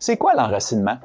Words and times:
C'est 0.00 0.16
quoi 0.16 0.34
l'enracinement? 0.34 0.98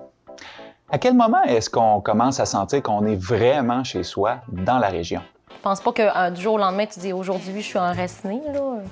À 0.91 0.99
quel 0.99 1.15
moment 1.15 1.41
est-ce 1.43 1.67
qu'on 1.67 1.99
commence 1.99 2.39
à 2.39 2.45
sentir 2.45 2.83
qu'on 2.83 3.07
est 3.07 3.15
vraiment 3.15 3.83
chez 3.83 4.03
soi 4.03 4.41
dans 4.49 4.77
la 4.77 4.89
région? 4.89 5.21
Je 5.49 5.61
pense 5.63 5.81
pas 5.81 5.91
que 5.91 6.01
euh, 6.03 6.29
du 6.29 6.41
jour 6.41 6.53
au 6.53 6.57
lendemain, 6.59 6.85
tu 6.85 6.99
dis 6.99 7.11
aujourd'hui, 7.11 7.61
je 7.61 7.65
suis 7.65 7.79
enracinée. 7.79 8.41
Là. 8.53 8.83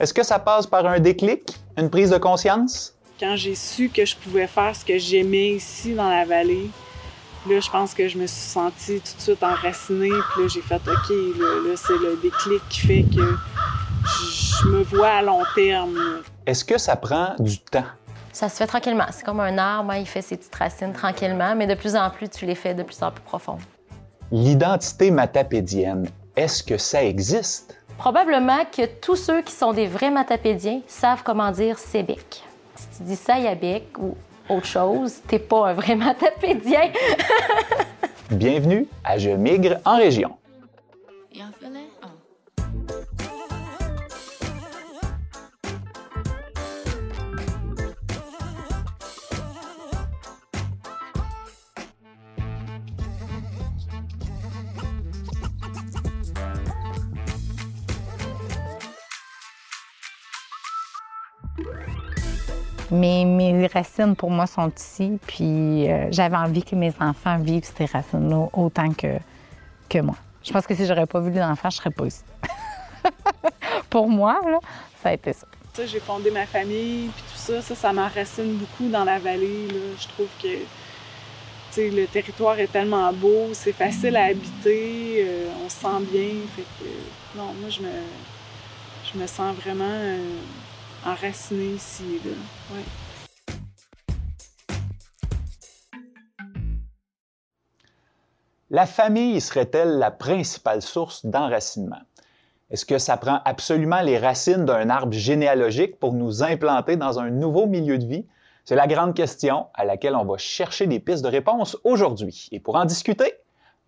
Est-ce 0.00 0.12
que 0.12 0.24
ça 0.24 0.40
passe 0.40 0.66
par 0.66 0.84
un 0.86 0.98
déclic, 0.98 1.56
une 1.76 1.90
prise 1.90 2.10
de 2.10 2.18
conscience? 2.18 2.94
Quand 3.20 3.36
j'ai 3.36 3.54
su 3.54 3.88
que 3.88 4.04
je 4.04 4.16
pouvais 4.16 4.48
faire 4.48 4.74
ce 4.74 4.84
que 4.84 4.98
j'aimais 4.98 5.50
ici 5.50 5.94
dans 5.94 6.10
la 6.10 6.24
vallée, 6.24 6.68
là, 7.48 7.60
je 7.60 7.70
pense 7.70 7.94
que 7.94 8.08
je 8.08 8.18
me 8.18 8.26
suis 8.26 8.50
sentie 8.50 9.00
tout 9.00 9.16
de 9.16 9.22
suite 9.22 9.42
enracinée. 9.44 10.10
Puis 10.32 10.42
là, 10.42 10.48
j'ai 10.48 10.60
fait 10.60 10.74
OK, 10.74 11.10
là, 11.38 11.68
là 11.68 11.76
c'est 11.76 11.98
le 11.98 12.18
déclic 12.20 12.68
qui 12.68 12.80
fait 12.80 13.04
que 13.04 13.36
je 14.28 14.66
me 14.66 14.82
vois 14.82 15.10
à 15.10 15.22
long 15.22 15.42
terme. 15.54 15.96
Est-ce 16.46 16.64
que 16.64 16.78
ça 16.78 16.96
prend 16.96 17.36
du 17.38 17.60
temps? 17.60 17.84
Ça 18.36 18.50
se 18.50 18.56
fait 18.56 18.66
tranquillement. 18.66 19.06
C'est 19.12 19.24
comme 19.24 19.40
un 19.40 19.56
arbre, 19.56 19.92
hein, 19.92 19.96
il 19.96 20.06
fait 20.06 20.20
ses 20.20 20.36
petites 20.36 20.54
racines 20.54 20.92
tranquillement, 20.92 21.56
mais 21.56 21.66
de 21.66 21.74
plus 21.74 21.96
en 21.96 22.10
plus, 22.10 22.28
tu 22.28 22.44
les 22.44 22.54
fais 22.54 22.74
de 22.74 22.82
plus 22.82 23.02
en 23.02 23.10
plus 23.10 23.22
profondes. 23.22 23.62
L'identité 24.30 25.10
matapédienne, 25.10 26.06
est-ce 26.36 26.62
que 26.62 26.76
ça 26.76 27.02
existe? 27.02 27.80
Probablement 27.96 28.66
que 28.70 28.84
tous 28.84 29.16
ceux 29.16 29.40
qui 29.40 29.54
sont 29.54 29.72
des 29.72 29.86
vrais 29.86 30.10
matapédiens 30.10 30.82
savent 30.86 31.22
comment 31.24 31.50
dire 31.50 31.78
Sébec. 31.78 32.44
Si 32.74 32.98
tu 32.98 33.02
dis 33.04 33.16
Sayabec 33.16 33.96
ou 33.98 34.14
autre 34.50 34.66
chose, 34.66 35.14
t'es 35.26 35.38
pas 35.38 35.70
un 35.70 35.72
vrai 35.72 35.94
matapédien. 35.96 36.90
Bienvenue 38.30 38.86
à 39.02 39.16
Je 39.16 39.30
migre 39.30 39.78
en 39.86 39.96
région. 39.96 40.36
Mais 62.90 63.24
mes 63.24 63.66
racines, 63.66 64.14
pour 64.14 64.30
moi, 64.30 64.46
sont 64.46 64.70
ici. 64.76 65.18
Puis 65.26 65.90
euh, 65.90 66.08
j'avais 66.10 66.36
envie 66.36 66.62
que 66.62 66.76
mes 66.76 66.92
enfants 67.00 67.38
vivent 67.38 67.68
ces 67.76 67.86
racines-là 67.86 68.48
autant 68.52 68.92
que, 68.92 69.18
que 69.88 69.98
moi. 69.98 70.16
Je 70.42 70.52
pense 70.52 70.66
que 70.66 70.74
si 70.74 70.86
j'aurais 70.86 71.06
pas 71.06 71.20
vu 71.20 71.30
les 71.30 71.42
enfants, 71.42 71.70
je 71.70 71.76
serais 71.76 71.90
pas 71.90 72.06
ici. 72.06 72.22
pour 73.90 74.08
moi, 74.08 74.40
là, 74.44 74.58
ça 75.02 75.08
a 75.08 75.12
été 75.14 75.32
ça. 75.32 75.46
J'ai 75.84 76.00
fondé 76.00 76.30
ma 76.30 76.46
famille, 76.46 77.10
puis 77.14 77.24
tout 77.32 77.38
ça, 77.38 77.60
ça, 77.60 77.74
ça 77.74 77.92
m'enracine 77.92 78.56
beaucoup 78.56 78.88
dans 78.88 79.04
la 79.04 79.18
vallée. 79.18 79.68
Je 80.00 80.08
trouve 80.08 80.28
que 80.42 80.48
le 81.78 82.06
territoire 82.06 82.58
est 82.58 82.72
tellement 82.72 83.12
beau, 83.12 83.50
c'est 83.52 83.72
facile 83.72 84.16
à 84.16 84.26
habiter, 84.26 85.24
euh, 85.26 85.48
on 85.64 85.68
se 85.68 85.76
sent 85.76 86.06
bien. 86.10 86.28
Non, 87.36 87.52
moi, 87.60 87.68
je 87.68 87.80
me, 87.80 87.90
je 89.12 89.18
me 89.18 89.26
sens 89.26 89.54
vraiment... 89.56 89.84
Euh, 89.84 90.18
enraciné 91.06 91.74
ici. 91.74 92.20
Là. 92.24 92.32
Ouais. 92.74 92.82
La 98.70 98.86
famille 98.86 99.40
serait-elle 99.40 99.98
la 99.98 100.10
principale 100.10 100.82
source 100.82 101.24
d'enracinement? 101.24 102.00
Est-ce 102.70 102.84
que 102.84 102.98
ça 102.98 103.16
prend 103.16 103.40
absolument 103.44 104.00
les 104.00 104.18
racines 104.18 104.64
d'un 104.64 104.90
arbre 104.90 105.12
généalogique 105.12 106.00
pour 106.00 106.14
nous 106.14 106.42
implanter 106.42 106.96
dans 106.96 107.20
un 107.20 107.30
nouveau 107.30 107.66
milieu 107.66 107.96
de 107.96 108.04
vie? 108.04 108.26
C'est 108.64 108.74
la 108.74 108.88
grande 108.88 109.14
question 109.14 109.66
à 109.74 109.84
laquelle 109.84 110.16
on 110.16 110.24
va 110.24 110.36
chercher 110.36 110.88
des 110.88 110.98
pistes 110.98 111.22
de 111.22 111.28
réponse 111.28 111.76
aujourd'hui. 111.84 112.48
Et 112.50 112.58
pour 112.58 112.74
en 112.74 112.84
discuter, 112.84 113.34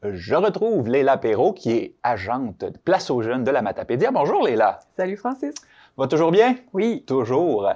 je 0.04 0.36
retrouve 0.36 0.88
Léla 0.88 1.16
Perrault, 1.16 1.54
qui 1.54 1.72
est 1.72 1.94
agente 2.04 2.60
de 2.60 2.78
Place 2.78 3.10
aux 3.10 3.20
Jeunes 3.20 3.42
de 3.42 3.50
la 3.50 3.62
Matapédia. 3.62 4.12
Bonjour 4.12 4.44
Léla. 4.44 4.78
Salut 4.96 5.16
Francis. 5.16 5.54
Va 5.98 6.06
toujours 6.06 6.30
bien? 6.30 6.54
Oui. 6.72 7.04
Toujours. 7.08 7.68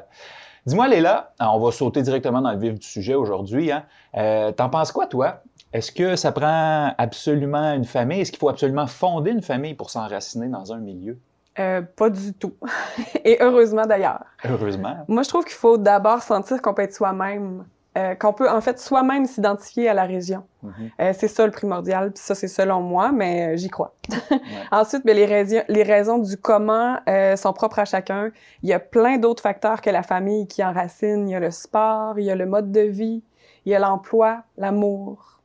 Dis-moi, 0.65 0.87
Léla, 0.87 1.33
on 1.41 1.59
va 1.59 1.73
sauter 1.73 2.03
directement 2.03 2.41
dans 2.41 2.53
le 2.53 2.59
vif 2.59 2.79
du 2.79 2.87
sujet 2.87 3.15
aujourd'hui. 3.17 3.73
Hein. 3.73 3.85
Euh, 4.17 4.53
T'en 4.53 4.71
penses 4.71 4.93
quoi, 4.93 5.09
toi? 5.09 5.43
Est-ce 5.73 5.91
que 5.91 6.15
ça 6.15 6.31
prend 6.31 6.95
absolument 6.99 7.73
une 7.73 7.85
famille? 7.85 8.21
Est-ce 8.21 8.31
qu'il 8.31 8.39
faut 8.39 8.49
absolument 8.49 8.87
fonder 8.87 9.33
une 9.33 9.43
famille 9.43 9.75
pour 9.75 9.91
s'enraciner 9.91 10.47
dans 10.47 10.73
un 10.73 10.79
milieu? 10.79 11.19
Euh, 11.59 11.83
pas 11.83 12.11
du 12.11 12.33
tout. 12.33 12.55
Et 13.25 13.39
heureusement 13.41 13.87
d'ailleurs. 13.87 14.23
Heureusement. 14.45 14.99
Moi, 15.09 15.25
je 15.25 15.29
trouve 15.29 15.45
qu'il 15.45 15.57
faut 15.57 15.77
d'abord 15.77 16.23
sentir 16.23 16.63
qu'on 16.63 16.75
peut 16.75 16.83
être 16.83 16.95
soi-même 16.95 17.65
euh, 17.99 18.15
qu'on 18.15 18.33
peut 18.33 18.49
en 18.49 18.63
fait 18.63 18.79
soi-même 18.79 19.27
s'identifier 19.27 19.87
à 19.87 19.93
la 19.93 20.05
région. 20.05 20.45
Mhm. 20.63 20.73
euh, 20.99 21.13
c'est 21.15 21.29
ça 21.29 21.45
le 21.45 21.53
primordial, 21.53 22.11
puis 22.13 22.23
ça 22.23 22.35
c'est 22.35 22.49
selon 22.49 22.81
moi, 22.81 23.13
mais 23.13 23.53
euh, 23.53 23.57
j'y 23.59 23.69
crois. 23.69 23.93
Ensuite, 24.73 25.05
ben, 25.05 25.15
les, 25.15 25.27
raisons, 25.27 25.61
les 25.69 25.83
raisons 25.83 26.17
du 26.17 26.39
comment 26.39 26.97
sont 27.37 27.53
propres 27.53 27.81
à 27.81 27.85
chacun. 27.85 28.31
Il 28.63 28.71
y 28.71 28.73
a 28.73 28.81
plein 28.81 29.19
d'autres 29.19 29.43
facteurs 29.43 29.83
que 29.83 29.91
la 29.91 30.03
famille 30.03 30.47
qui 30.47 30.65
enracinent. 30.65 31.29
Il 31.29 31.33
y 31.33 31.35
a 31.35 31.41
le 31.41 31.51
sport, 31.51 32.19
il 32.19 32.25
y 32.25 32.31
a 32.31 32.35
le 32.35 32.47
mode 32.47 32.73
de 32.73 32.81
vie, 32.81 33.23
il 33.67 33.73
y 33.73 33.75
a 33.75 33.79
l'emploi, 33.79 34.43
l'amour. 34.57 35.43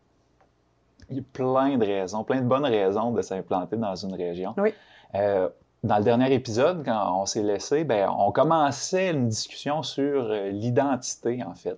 Il 1.09 1.17
y 1.17 1.19
a 1.19 1.23
plein 1.33 1.77
de 1.77 1.85
raisons, 1.85 2.23
plein 2.23 2.39
de 2.39 2.47
bonnes 2.47 2.65
raisons 2.65 3.11
de 3.11 3.21
s'implanter 3.21 3.75
dans 3.75 3.95
une 3.95 4.13
région. 4.13 4.55
Oui. 4.57 4.73
dans 5.13 5.97
le 5.97 6.03
dernier 6.03 6.33
épisode, 6.33 6.85
quand 6.85 7.21
on 7.21 7.25
s'est 7.25 7.43
laissé, 7.43 7.83
ben, 7.83 8.09
on 8.17 8.31
commençait 8.31 9.09
une 9.09 9.27
discussion 9.27 9.83
sur 9.83 10.29
l'identité, 10.29 11.43
en 11.43 11.53
fait. 11.53 11.77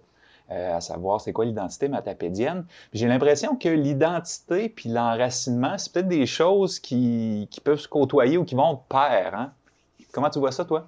Euh, 0.51 0.77
à 0.77 0.81
savoir 0.81 1.21
c'est 1.21 1.31
quoi 1.31 1.45
l'identité 1.45 1.87
matapédienne. 1.89 2.65
J'ai 2.91 3.07
l'impression 3.07 3.55
que 3.55 3.69
l'identité 3.69 4.67
puis 4.67 4.89
l'enracinement, 4.89 5.77
c'est 5.77 5.93
peut-être 5.93 6.07
des 6.07 6.25
choses 6.25 6.79
qui, 6.79 7.47
qui, 7.51 7.61
peuvent 7.61 7.79
se 7.79 7.87
côtoyer 7.87 8.37
ou 8.39 8.45
qui 8.45 8.55
vont 8.55 8.79
pair. 8.89 9.35
Hein? 9.35 9.51
Comment 10.11 10.31
tu 10.31 10.39
vois 10.39 10.51
ça, 10.51 10.65
toi? 10.65 10.87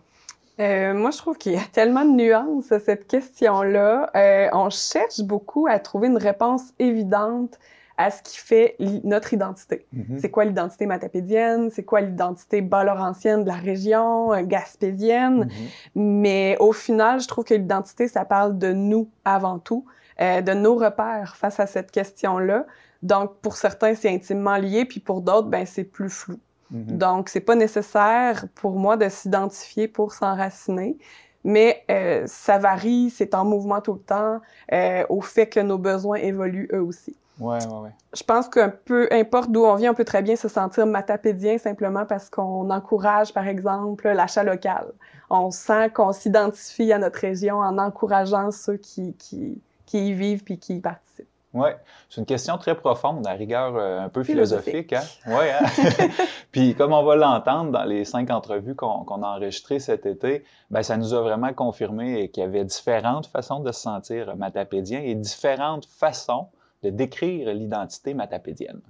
Euh, 0.60 0.96
moi, 0.96 1.12
je 1.12 1.18
trouve 1.20 1.38
qu'il 1.38 1.54
y 1.54 1.58
a 1.58 1.66
tellement 1.72 2.06
de 2.06 2.12
nuances 2.12 2.72
à 2.72 2.80
cette 2.80 3.08
question-là. 3.08 4.10
Euh, 4.16 4.50
on 4.54 4.72
cherche 4.72 5.22
beaucoup 5.22 5.68
à 5.68 5.78
trouver 5.78 6.08
une 6.08 6.18
réponse 6.18 6.74
évidente 6.80 7.60
à 8.06 8.12
ce 8.12 8.22
qui 8.24 8.38
fait 8.38 8.76
notre 9.04 9.34
identité. 9.34 9.86
Mm-hmm. 9.96 10.20
C'est 10.20 10.32
quoi 10.32 10.46
l'identité 10.46 10.86
matapédienne? 10.86 11.70
C'est 11.70 11.84
quoi 11.84 12.02
l'identité 12.02 12.62
bas-laurentienne 12.62 13.44
de 13.44 13.50
la 13.50 13.56
région, 13.56 14.34
euh, 14.34 14.42
gaspésienne? 14.44 15.46
Mm-hmm. 15.46 15.50
Mais 15.96 16.58
au 16.60 16.74
final, 16.74 17.22
je 17.22 17.28
trouve 17.28 17.46
que 17.46 17.54
l'identité, 17.54 18.08
ça 18.08 18.26
parle 18.26 18.58
de 18.58 18.74
nous 18.74 19.10
avant 19.26 19.60
tout, 19.60 19.86
euh, 20.20 20.42
de 20.42 20.54
nos 20.54 20.76
repères 20.76 21.36
face 21.38 21.60
à 21.60 21.68
cette 21.68 21.92
question-là. 21.92 22.66
Donc, 23.04 23.36
pour 23.42 23.56
certains, 23.56 23.96
c'est 23.96 24.10
intimement 24.10 24.58
lié, 24.58 24.86
puis 24.86 25.00
pour 25.00 25.22
d'autres, 25.22 25.48
ben, 25.48 25.66
c'est 25.66 25.84
plus 25.84 26.10
flou. 26.10 26.40
Mm-hmm. 26.74 26.98
Donc, 26.98 27.30
c'est 27.30 27.42
pas 27.42 27.56
nécessaire 27.56 28.46
pour 28.56 28.74
moi 28.74 28.98
de 28.98 29.10
s'identifier 29.10 29.88
pour 29.88 30.14
s'enraciner 30.14 30.98
mais 31.44 31.84
euh, 31.90 32.24
ça 32.28 32.58
varie, 32.58 33.10
c'est 33.10 33.34
en 33.34 33.46
mouvement 33.46 33.82
tout 33.82 33.94
le 33.94 34.00
temps, 34.00 34.42
euh, 34.72 35.04
au 35.10 35.22
fait 35.22 35.48
que 35.48 35.60
nos 35.60 35.78
besoins 35.78 36.18
évoluent 36.18 36.70
eux 36.74 36.82
aussi. 36.82 37.16
Ouais, 37.40 37.66
ouais, 37.66 37.78
ouais. 37.80 37.90
Je 38.14 38.24
pense 38.24 38.48
qu'un 38.50 38.70
peu 38.70 39.08
importe 39.12 39.52
d'où 39.52 39.64
on 39.66 39.76
vient, 39.76 39.92
on 39.92 39.96
peut 39.96 40.06
très 40.06 40.22
bien 40.22 40.36
se 40.36 40.48
sentir 40.48 40.86
matapédien 40.86 41.58
simplement 41.58 42.06
parce 42.06 42.30
qu'on 42.30 42.70
encourage, 42.70 43.34
par 43.34 43.48
exemple, 43.48 44.10
l'achat 44.10 44.44
local. 44.44 44.92
On 45.30 45.50
sent 45.50 45.92
qu'on 45.92 46.12
s'identifie 46.12 46.92
à 46.92 46.98
notre 46.98 47.20
région 47.20 47.58
en 47.58 47.78
encourageant 47.78 48.52
ceux 48.52 48.78
qui, 48.78 49.14
qui, 49.14 49.62
qui 49.86 50.10
y 50.10 50.14
vivent 50.14 50.44
puis 50.44 50.60
qui 50.60 50.76
y 50.76 50.80
participent. 50.80 51.28
Oui, 51.54 51.70
c'est 52.10 52.22
une 52.22 52.26
question 52.26 52.58
très 52.58 52.76
profonde, 52.76 53.28
à 53.28 53.32
rigueur 53.32 53.76
euh, 53.76 54.00
un 54.00 54.08
peu 54.08 54.24
philosophique. 54.24 54.94
Hein? 54.94 55.02
Oui, 55.28 55.50
hein? 55.50 56.08
puis 56.52 56.76
comme 56.76 56.94
on 56.94 57.04
va 57.04 57.18
l'entendre 57.18 57.72
dans 57.72 57.84
les 57.84 58.06
cinq 58.06 58.30
entrevues 58.30 58.76
qu'on 58.76 59.24
a 59.24 59.28
enregistrées 59.28 59.80
cet 59.80 60.06
été, 60.06 60.46
ben, 60.70 60.82
ça 60.82 60.96
nous 60.96 61.14
a 61.14 61.22
vraiment 61.22 61.54
confirmé 61.54 62.30
qu'il 62.30 62.42
y 62.42 62.46
avait 62.46 62.64
différentes 62.64 63.26
façons 63.26 63.60
de 63.60 63.72
se 63.74 63.82
sentir 63.82 64.36
matapédien 64.38 65.02
et 65.02 65.14
différentes 65.14 65.86
façons 65.86 66.48
de 66.84 66.90
décrire 66.90 67.54
l'identité 67.54 68.14
matapédienne. 68.14 68.82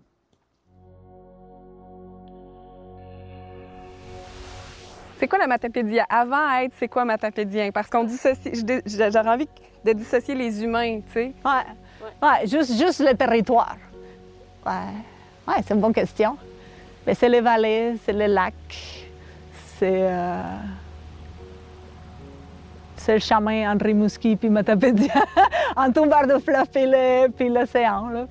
C'est 5.19 5.27
quoi 5.27 5.37
la 5.37 5.45
matapédia? 5.45 6.03
Avant 6.09 6.49
être, 6.57 6.73
c'est 6.79 6.87
quoi 6.87 7.05
matapédien? 7.05 7.69
Parce 7.71 7.89
qu'on 7.89 8.05
dissocie, 8.05 8.65
j'aurais 8.87 9.29
envie 9.29 9.47
de 9.85 9.93
dissocier 9.93 10.33
les 10.33 10.63
humains, 10.63 11.01
tu 11.01 11.13
sais. 11.13 11.33
Ouais. 11.45 12.21
ouais. 12.23 12.47
juste, 12.47 12.75
juste 12.75 13.01
le 13.01 13.15
territoire. 13.15 13.77
Ouais. 14.65 14.71
Ouais, 15.47 15.61
c'est 15.63 15.75
une 15.75 15.79
bonne 15.79 15.93
question. 15.93 16.37
Mais 17.05 17.13
c'est 17.13 17.29
les 17.29 17.41
vallées, 17.41 17.97
c'est 18.03 18.13
les 18.13 18.27
lacs, 18.27 19.05
c'est. 19.77 20.07
Euh, 20.09 20.41
c'est 23.01 23.13
le 23.15 23.19
chemin 23.19 23.71
entre 23.71 23.85
Rimouski 23.85 24.35
puis 24.35 24.49
Matapédia, 24.49 25.13
entre 25.75 26.07
barre 26.07 26.27
de 26.27 26.37
fleuve 26.39 26.67
puis 27.35 27.49
l'océan. 27.49 28.27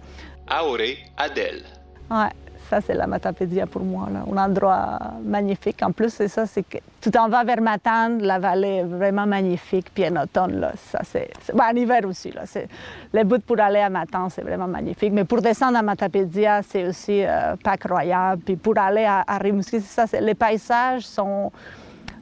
Auré 0.63 0.99
Adèle. 1.17 1.63
Ouais, 2.11 2.31
Ça, 2.69 2.81
c'est 2.81 2.95
la 2.95 3.07
Matapédia 3.07 3.67
pour 3.67 3.83
moi, 3.83 4.09
là. 4.13 4.21
un 4.31 4.37
endroit 4.45 4.99
magnifique. 5.25 5.83
En 5.83 5.91
plus, 5.93 6.11
c'est 6.11 6.29
ça, 6.29 6.47
c'est 6.47 6.63
que 6.63 6.79
tu 7.01 7.11
t'en 7.11 7.29
vas 7.29 7.43
vers 7.45 7.61
Matane, 7.61 8.23
la 8.23 8.39
vallée 8.39 8.79
est 8.79 8.85
vraiment 8.85 9.27
magnifique. 9.27 9.87
Puis 9.93 10.07
en 10.09 10.23
automne, 10.23 10.61
là, 10.61 10.73
ça, 10.77 11.01
c'est. 11.05 11.31
Ben, 11.55 11.65
en 11.73 11.77
hiver 11.77 12.03
aussi, 12.07 12.31
là. 12.31 12.43
C'est... 12.47 12.69
Les 13.13 13.25
bouts 13.25 13.41
pour 13.41 13.61
aller 13.61 13.81
à 13.81 13.91
Matane, 13.91 14.31
c'est 14.31 14.43
vraiment 14.43 14.69
magnifique. 14.69 15.13
Mais 15.13 15.25
pour 15.25 15.41
descendre 15.41 15.79
à 15.79 15.83
Matapédia, 15.83 16.61
c'est 16.63 16.87
aussi 16.87 17.25
euh, 17.25 17.57
pas 17.57 17.77
croyable. 17.77 18.43
Puis 18.45 18.57
pour 18.57 18.79
aller 18.79 19.05
à, 19.05 19.25
à 19.27 19.39
Rimouski, 19.39 19.81
c'est 19.81 20.07
ça, 20.07 20.21
les 20.21 20.35
paysages 20.35 21.03
sont 21.07 21.51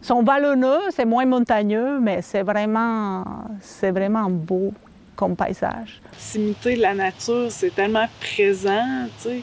sont 0.02 0.22
vallonneux, 0.22 0.80
c'est 0.90 1.04
moins 1.04 1.26
montagneux, 1.26 1.98
mais 2.00 2.22
c'est 2.22 2.42
vraiment, 2.42 3.24
c'est 3.60 3.90
vraiment 3.90 4.30
beau 4.30 4.72
comme 5.16 5.34
paysage. 5.34 6.00
S'imiter 6.16 6.76
la 6.76 6.94
nature, 6.94 7.50
c'est 7.50 7.74
tellement 7.74 8.06
présent, 8.20 9.08
tu 9.20 9.28
sais, 9.28 9.42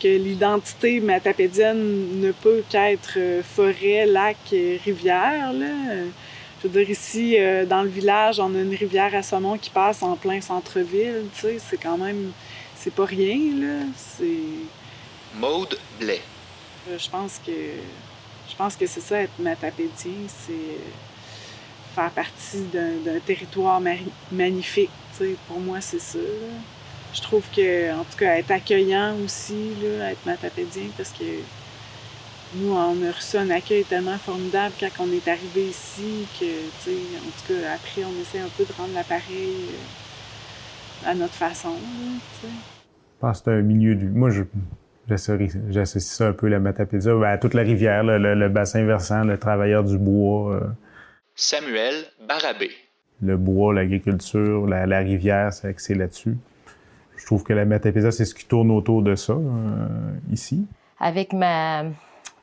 que 0.00 0.08
l'identité 0.08 1.00
matapédienne 1.00 2.20
ne 2.20 2.30
peut 2.32 2.62
qu'être 2.68 3.14
euh, 3.16 3.42
forêt, 3.42 4.06
lac, 4.06 4.36
rivière. 4.84 5.52
Là. 5.52 5.66
Je 6.62 6.68
veux 6.68 6.78
dire, 6.78 6.90
ici, 6.90 7.36
euh, 7.38 7.64
dans 7.64 7.82
le 7.82 7.88
village, 7.88 8.38
on 8.38 8.54
a 8.54 8.60
une 8.60 8.74
rivière 8.74 9.14
à 9.14 9.22
saumon 9.22 9.56
qui 9.58 9.70
passe 9.70 10.02
en 10.02 10.14
plein 10.16 10.40
centre-ville. 10.40 11.24
Tu 11.34 11.40
sais, 11.40 11.58
c'est 11.58 11.78
quand 11.78 11.98
même... 11.98 12.32
C'est 12.76 12.94
pas 12.94 13.06
rien, 13.06 13.38
là. 13.56 13.86
C'est... 13.96 14.38
Maude 15.34 15.76
Blais. 15.98 16.20
Euh, 16.88 16.98
je 16.98 17.10
pense 17.10 17.40
que 17.44 17.52
pense 18.58 18.76
que 18.76 18.86
c'est 18.86 19.00
ça, 19.00 19.22
être 19.22 19.38
matapédien, 19.38 20.12
c'est 20.26 20.78
faire 21.94 22.10
partie 22.10 22.64
d'un 22.72 23.18
territoire 23.24 23.80
magnifique. 24.30 24.90
Pour 25.46 25.60
moi, 25.60 25.80
c'est 25.80 26.00
ça. 26.00 26.18
Je 27.14 27.22
trouve 27.22 27.42
que, 27.54 27.92
en 27.92 28.04
tout 28.04 28.18
cas, 28.18 28.36
être 28.36 28.50
accueillant 28.50 29.16
aussi, 29.24 29.74
là, 29.82 30.10
être 30.12 30.26
matapédien, 30.26 30.84
parce 30.96 31.10
que 31.10 31.24
nous, 32.56 32.72
on 32.72 33.02
a 33.02 33.12
reçu 33.12 33.36
un 33.36 33.50
accueil 33.50 33.84
tellement 33.84 34.18
formidable 34.18 34.74
quand 34.80 35.04
on 35.04 35.12
est 35.12 35.26
arrivé 35.28 35.68
ici 35.68 36.26
que, 36.38 36.44
en 36.44 37.30
tout 37.30 37.52
cas, 37.52 37.74
après, 37.74 38.04
on 38.04 38.20
essaie 38.20 38.40
un 38.40 38.48
peu 38.56 38.64
de 38.64 38.72
rendre 38.72 38.94
l'appareil 38.94 39.54
euh, 39.70 41.10
à 41.10 41.14
notre 41.14 41.34
façon. 41.34 41.74
je 42.42 42.48
pense 43.20 43.38
que 43.38 43.44
c'est 43.44 43.58
un 43.58 43.62
milieu 43.62 43.94
du. 43.94 44.06
Moi, 44.06 44.30
je 44.30 44.42
J'associe 45.08 46.02
ça 46.02 46.28
un 46.28 46.32
peu, 46.32 46.48
la 46.48 46.58
Matapédia, 46.58 47.12
à 47.26 47.38
toute 47.38 47.54
la 47.54 47.62
rivière, 47.62 48.04
le, 48.04 48.48
bassin 48.48 48.84
versant, 48.84 49.24
le 49.24 49.38
travailleur 49.38 49.84
du 49.84 49.96
bois. 49.96 50.54
Euh. 50.54 50.60
Samuel 51.34 51.94
Barabé. 52.26 52.70
Le 53.22 53.36
bois, 53.36 53.72
l'agriculture, 53.72 54.66
la, 54.66 54.98
rivière, 54.98 55.52
c'est 55.52 55.94
là-dessus. 55.94 56.36
Je 57.16 57.26
trouve 57.26 57.42
que 57.42 57.52
la 57.52 57.64
Matapédia, 57.64 58.10
c'est 58.10 58.24
ce 58.24 58.34
qui 58.34 58.44
tourne 58.44 58.70
autour 58.70 59.02
de 59.02 59.14
ça, 59.14 59.32
euh, 59.32 59.88
ici. 60.30 60.66
Avec 61.00 61.32
ma 61.32 61.84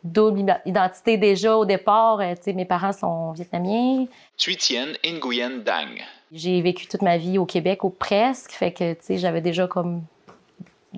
double 0.04 0.46
identité 0.66 1.18
déjà 1.18 1.56
au 1.56 1.66
départ, 1.66 2.20
euh, 2.20 2.34
mes 2.48 2.66
parents 2.66 2.94
sont 2.94 3.32
vietnamiens. 3.32 4.06
Thuitienne 4.38 4.96
Nguyen 5.04 5.64
Dang. 5.64 6.02
J'ai 6.32 6.62
vécu 6.62 6.88
toute 6.88 7.02
ma 7.02 7.18
vie 7.18 7.38
au 7.38 7.46
Québec, 7.46 7.84
ou 7.84 7.90
presque, 7.90 8.52
fait 8.52 8.72
que 8.72 8.96
j'avais 9.10 9.42
déjà 9.42 9.68
comme 9.68 10.02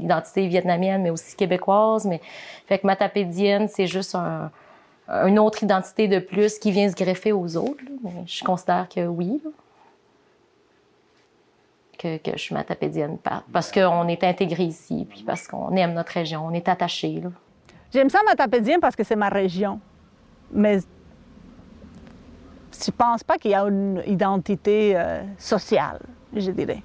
identité 0.04 0.48
vietnamienne, 0.48 1.04
mais 1.04 1.10
aussi 1.10 1.36
québécoise. 1.36 2.06
Mais 2.06 2.22
fait 2.68 2.80
que 2.80 2.88
matapédienne, 2.88 3.68
c'est 3.68 3.88
juste 3.88 4.16
un, 4.16 4.52
une 5.08 5.40
autre 5.40 5.64
identité 5.64 6.08
de 6.08 6.20
plus 6.20 6.60
qui 6.60 6.72
vient 6.72 6.90
se 6.90 6.96
greffer 6.96 7.32
aux 7.32 7.58
autres. 7.58 7.84
je 8.26 8.44
considère 8.44 8.88
que 8.90 9.06
oui. 9.08 9.42
Que, 11.98 12.18
que, 12.18 12.32
je 12.34 12.38
suis 12.38 12.54
matapédienne 12.54 13.18
parce 13.52 13.72
qu'on 13.72 14.08
est 14.08 14.24
intégré 14.24 14.66
ici, 14.66 15.08
puis 15.10 15.24
parce 15.26 15.48
qu'on 15.48 15.76
aime 15.76 15.94
notre 15.94 16.12
région, 16.12 16.46
on 16.46 16.54
est 16.54 16.70
attaché. 16.70 17.24
J'aime 17.92 18.12
ça 18.12 18.20
matapédienne 18.24 18.80
parce 18.80 18.96
que 18.96 19.04
c'est 19.04 19.16
ma 19.16 19.30
région. 19.30 19.80
Mais 20.52 20.78
je 22.72 22.92
pense 22.92 23.24
pas 23.24 23.38
qu'il 23.40 23.52
y 23.52 23.56
a 23.56 23.64
une 23.64 24.04
identité 24.06 24.94
euh, 24.96 25.24
sociale, 25.40 26.00
je 26.36 26.52
dirais 26.52 26.84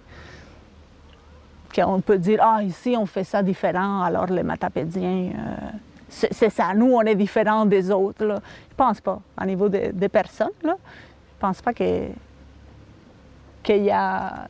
qu'on 1.75 2.01
peut 2.01 2.19
dire, 2.19 2.41
ah, 2.43 2.63
ici, 2.63 2.95
on 2.99 3.07
fait 3.07 3.25
ça 3.25 3.43
différent, 3.43 4.03
alors 4.03 4.27
les 4.27 4.43
matapédiens, 4.43 5.31
euh, 5.37 5.57
c'est 6.09 6.51
ça, 6.51 6.75
nous, 6.75 6.93
on 6.93 7.01
est 7.03 7.15
différents 7.15 7.65
des 7.65 7.91
autres. 7.91 8.25
Là. 8.25 8.41
Je 8.71 8.75
pense 8.75 9.01
pas, 9.01 9.21
au 9.41 9.45
niveau 9.45 9.69
des, 9.69 10.09
personnes, 10.09 10.51
là, 10.63 10.77
je 10.79 11.41
pense 11.41 11.63
pas 11.63 11.73
qu'il 11.73 12.15
y, 13.69 13.91
a, 13.91 14.49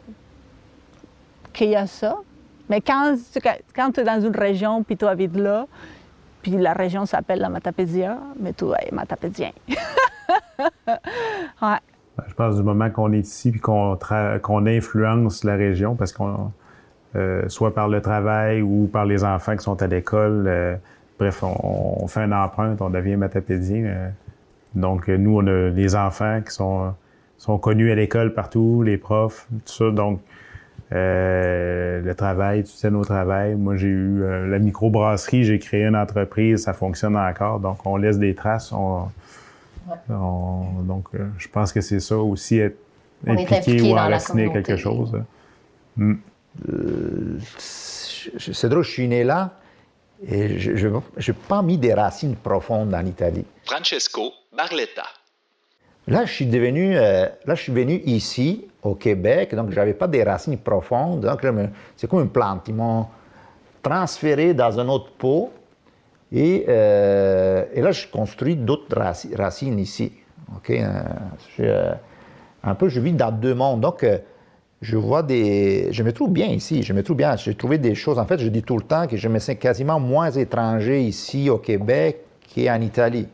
y 1.60 1.76
a 1.76 1.86
ça. 1.86 2.16
Mais 2.68 2.80
quand, 2.80 3.16
quand 3.74 3.92
tu 3.92 4.00
es 4.00 4.04
dans 4.04 4.20
une 4.20 4.36
région, 4.36 4.82
puis 4.82 4.96
tu 4.96 5.04
habites 5.06 5.36
là, 5.36 5.66
puis 6.42 6.52
la 6.52 6.72
région 6.72 7.06
s'appelle 7.06 7.38
la 7.38 7.48
Matapédia, 7.48 8.18
mais 8.40 8.52
tu 8.52 8.64
es 8.64 8.90
matapédien. 8.92 9.52
ouais. 10.88 11.78
Je 12.28 12.34
pense 12.34 12.56
du 12.56 12.62
moment 12.62 12.90
qu'on 12.90 13.12
est 13.12 13.20
ici 13.20 13.52
puis 13.52 13.60
qu'on, 13.60 13.96
qu'on 14.42 14.66
influence 14.66 15.44
la 15.44 15.54
région, 15.54 15.94
parce 15.94 16.12
qu'on 16.12 16.52
euh, 17.14 17.46
soit 17.48 17.74
par 17.74 17.88
le 17.88 18.00
travail 18.00 18.62
ou 18.62 18.88
par 18.90 19.04
les 19.04 19.22
enfants 19.22 19.54
qui 19.54 19.62
sont 19.62 19.82
à 19.82 19.86
l'école. 19.86 20.44
Euh, 20.46 20.76
bref, 21.18 21.42
on, 21.42 22.06
fait 22.06 22.20
un 22.20 22.32
empreinte, 22.32 22.80
on 22.80 22.88
devient 22.88 23.16
matapédien. 23.16 23.84
Euh. 23.84 24.08
donc, 24.74 25.08
nous, 25.08 25.38
on 25.38 25.46
a 25.46 25.70
des 25.70 25.94
enfants 25.94 26.40
qui 26.40 26.52
sont, 26.52 26.94
sont 27.36 27.58
connus 27.58 27.92
à 27.92 27.94
l'école 27.94 28.32
partout, 28.32 28.82
les 28.82 28.96
profs, 28.96 29.46
tout 29.50 29.72
ça. 29.72 29.90
Donc, 29.90 30.20
le 30.90 32.12
travail, 32.16 32.64
tu 32.64 32.70
sais, 32.70 32.88
au 32.88 33.04
travail. 33.04 33.56
Moi, 33.56 33.76
j'ai 33.76 33.88
eu 33.88 34.22
la 34.48 34.58
microbrasserie, 34.58 35.44
j'ai 35.44 35.58
créé 35.58 35.84
une 35.84 35.96
entreprise, 35.96 36.64
ça 36.64 36.72
fonctionne 36.72 37.16
encore. 37.16 37.60
Donc, 37.60 37.84
on 37.86 37.96
laisse 37.96 38.18
des 38.18 38.34
traces. 38.34 38.72
On, 38.72 39.08
donc, 40.08 41.08
je 41.36 41.48
pense 41.48 41.72
que 41.74 41.82
c'est 41.82 42.00
ça 42.00 42.16
aussi, 42.16 42.58
être 42.58 42.78
impliqué 43.26 43.82
ou 43.82 43.96
enraciné 43.96 44.50
quelque 44.50 44.76
chose. 44.76 45.14
Mm. 45.96 46.14
Euh, 46.68 47.38
c'est 47.58 48.68
drôle, 48.68 48.84
je 48.84 48.90
suis 48.90 49.08
né 49.08 49.24
là 49.24 49.50
et 50.26 50.58
je 50.58 50.86
n'ai 50.86 51.32
pas 51.48 51.62
mis 51.62 51.78
des 51.78 51.94
racines 51.94 52.36
profondes 52.36 52.94
en 52.94 53.04
Italie. 53.04 53.44
Francesco 53.64 54.32
Barletta. 54.56 55.04
Là, 56.06 56.24
je 56.24 56.32
suis 56.32 56.46
devenu, 56.46 56.96
euh, 56.96 57.26
là, 57.44 57.54
je 57.54 57.62
suis 57.62 57.72
venu 57.72 57.94
ici, 58.04 58.66
au 58.82 58.94
Québec, 58.94 59.54
donc 59.54 59.70
je 59.70 59.76
n'avais 59.76 59.94
pas 59.94 60.08
des 60.08 60.24
racines 60.24 60.58
profondes. 60.58 61.20
Donc, 61.20 61.40
c'est 61.96 62.08
comme 62.08 62.22
une 62.22 62.30
plante. 62.30 62.68
Ils 62.68 62.74
m'ont 62.74 63.06
transféré 63.82 64.54
dans 64.54 64.80
un 64.80 64.88
autre 64.88 65.10
pot 65.12 65.52
et, 66.32 66.64
euh, 66.68 67.64
et 67.72 67.80
là, 67.80 67.92
je 67.92 68.06
construis 68.08 68.56
d'autres 68.56 68.96
racines 69.36 69.78
ici. 69.78 70.12
Ok, 70.56 70.72
un 72.64 72.74
peu, 72.74 72.88
je 72.88 73.00
vis 73.00 73.12
dans 73.12 73.32
deux 73.32 73.54
mondes. 73.54 73.80
Donc, 73.80 74.04
je 74.82 74.96
vois 74.96 75.22
des. 75.22 75.92
Je 75.92 76.02
me 76.02 76.12
trouve 76.12 76.30
bien 76.30 76.48
ici, 76.48 76.82
je 76.82 76.92
me 76.92 77.02
trouve 77.02 77.16
bien. 77.16 77.36
J'ai 77.36 77.54
trouvé 77.54 77.78
des 77.78 77.94
choses. 77.94 78.18
En 78.18 78.26
fait, 78.26 78.38
je 78.38 78.48
dis 78.48 78.62
tout 78.62 78.76
le 78.76 78.82
temps 78.82 79.06
que 79.06 79.16
je 79.16 79.28
me 79.28 79.38
sens 79.38 79.56
quasiment 79.56 80.00
moins 80.00 80.30
étranger 80.30 81.00
ici 81.02 81.48
au 81.48 81.58
Québec 81.58 82.24
qu'en 82.52 82.80
Italie. 82.80 83.28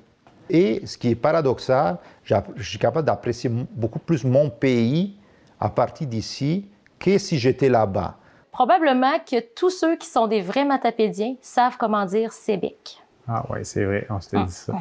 Et 0.50 0.86
ce 0.86 0.96
qui 0.98 1.10
est 1.10 1.14
paradoxal, 1.14 1.96
je 2.22 2.36
suis 2.62 2.78
capable 2.78 3.06
d'apprécier 3.06 3.50
beaucoup 3.50 3.98
plus 3.98 4.24
mon 4.24 4.50
pays 4.50 5.16
à 5.58 5.70
partir 5.70 6.06
d'ici 6.06 6.68
que 6.98 7.16
si 7.16 7.38
j'étais 7.38 7.68
là-bas. 7.68 8.16
Probablement 8.52 9.18
que 9.18 9.40
tous 9.40 9.70
ceux 9.70 9.96
qui 9.96 10.06
sont 10.06 10.26
des 10.26 10.40
vrais 10.40 10.64
matapédiens 10.64 11.36
savent 11.40 11.76
comment 11.78 12.04
dire 12.04 12.32
Sébec. 12.32 12.98
Ah 13.26 13.44
oui, 13.50 13.60
c'est 13.62 13.84
vrai, 13.84 14.06
on 14.10 14.20
s'était 14.20 14.44
dit 14.44 14.52
ça. 14.52 14.74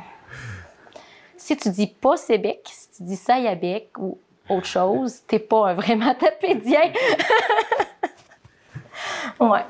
Si 1.38 1.56
tu 1.56 1.70
dis 1.70 1.88
pas 1.88 2.18
Sébec, 2.18 2.62
si 2.66 2.90
tu 2.98 3.04
dis 3.04 3.16
Sayabec 3.16 3.92
ou 4.00 4.18
autre 4.50 4.66
chose. 4.66 5.22
T'es 5.28 5.40
pas 5.40 5.70
un 5.70 5.74
vrai 5.74 5.96
matapédien. 5.96 6.82
ouais. 9.40 9.66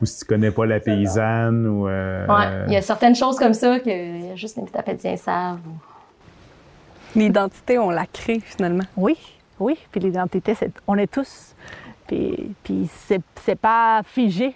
Ou 0.00 0.06
si 0.06 0.20
tu 0.20 0.24
connais 0.26 0.50
pas 0.50 0.66
la 0.66 0.80
paysanne 0.80 1.66
ou. 1.66 1.88
Euh, 1.88 2.26
ouais, 2.26 2.64
il 2.66 2.72
y 2.74 2.76
a 2.76 2.82
certaines 2.82 3.14
choses 3.14 3.38
comme 3.38 3.54
ça 3.54 3.80
que 3.80 4.34
juste 4.34 4.56
les 4.56 4.62
matapédiens 4.62 5.16
savent. 5.16 5.60
L'identité, 7.14 7.78
on 7.78 7.90
la 7.90 8.04
crée 8.04 8.40
finalement. 8.40 8.84
Oui, 8.96 9.16
oui. 9.58 9.78
Puis 9.90 10.00
l'identité, 10.00 10.54
c'est, 10.54 10.70
on 10.86 10.98
est 10.98 11.10
tous. 11.10 11.54
Puis, 12.06 12.54
puis 12.62 12.88
c'est, 13.06 13.22
c'est 13.42 13.58
pas 13.58 14.02
figé 14.04 14.54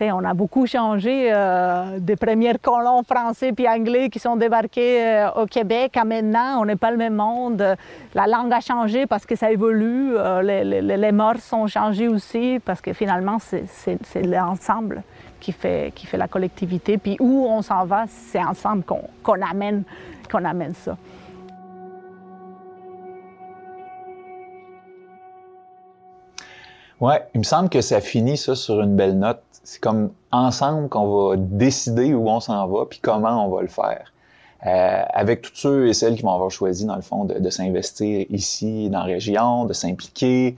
on 0.00 0.24
a 0.24 0.34
beaucoup 0.34 0.66
changé 0.66 1.30
euh, 1.32 1.98
des 1.98 2.16
premiers 2.16 2.58
colons 2.60 3.02
français 3.02 3.52
puis 3.52 3.68
anglais 3.68 4.10
qui 4.10 4.18
sont 4.18 4.36
débarqués 4.36 5.02
euh, 5.02 5.30
au 5.32 5.46
Québec 5.46 5.96
à 5.96 6.04
maintenant. 6.04 6.60
On 6.60 6.66
n'est 6.66 6.76
pas 6.76 6.90
le 6.90 6.96
même 6.96 7.14
monde. 7.14 7.76
La 8.14 8.26
langue 8.26 8.52
a 8.52 8.60
changé 8.60 9.06
parce 9.06 9.24
que 9.24 9.36
ça 9.36 9.50
évolue. 9.50 10.16
Euh, 10.16 10.42
les, 10.42 10.82
les, 10.82 11.12
morts 11.12 11.38
sont 11.40 11.66
changés 11.66 12.08
aussi 12.08 12.60
parce 12.64 12.80
que 12.80 12.92
finalement, 12.92 13.38
c'est 13.40 14.22
l'ensemble 14.22 15.02
qui 15.40 15.52
fait, 15.52 15.92
qui 15.94 16.06
fait 16.06 16.18
la 16.18 16.28
collectivité. 16.28 16.98
Puis 16.98 17.16
où 17.18 17.46
on 17.48 17.62
s'en 17.62 17.84
va, 17.86 18.04
c'est 18.08 18.42
ensemble 18.42 18.84
qu'on 18.84 19.42
amène, 19.42 19.84
qu'on 20.30 20.44
amène 20.44 20.74
ça. 20.74 20.96
Ouais, 27.00 27.22
il 27.34 27.38
me 27.38 27.44
semble 27.44 27.68
que 27.68 27.80
ça 27.80 28.00
finit 28.00 28.36
ça 28.36 28.54
sur 28.54 28.80
une 28.80 28.96
belle 28.96 29.18
note. 29.18 29.42
C'est 29.64 29.80
comme 29.80 30.10
ensemble 30.32 30.88
qu'on 30.88 31.28
va 31.28 31.36
décider 31.36 32.14
où 32.14 32.28
on 32.28 32.40
s'en 32.40 32.66
va 32.68 32.86
puis 32.86 33.00
comment 33.00 33.46
on 33.46 33.54
va 33.54 33.62
le 33.62 33.68
faire. 33.68 34.12
Euh, 34.66 35.02
avec 35.12 35.42
tous 35.42 35.54
ceux 35.54 35.88
et 35.88 35.92
celles 35.92 36.16
qui 36.16 36.22
vont 36.22 36.32
avoir 36.32 36.50
choisi, 36.50 36.86
dans 36.86 36.96
le 36.96 37.02
fond, 37.02 37.24
de, 37.24 37.50
s'investir 37.50 38.26
ici, 38.30 38.88
dans 38.88 39.00
la 39.00 39.04
région, 39.04 39.66
de 39.66 39.72
s'impliquer, 39.74 40.56